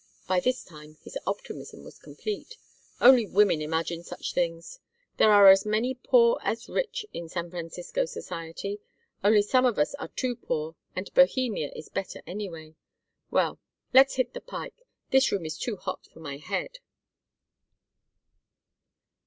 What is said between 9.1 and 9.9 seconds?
Only some of